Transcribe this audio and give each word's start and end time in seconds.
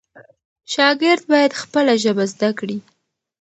شاګرد 0.73 1.23
باید 1.31 1.59
خپله 1.61 1.93
ژبه 2.03 2.25
زده 2.33 2.49
کړي. 2.59 2.77